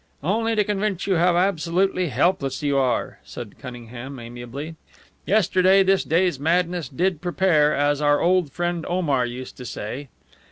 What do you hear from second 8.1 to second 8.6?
old